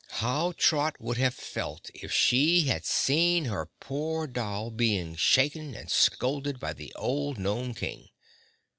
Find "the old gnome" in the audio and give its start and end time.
6.73-7.75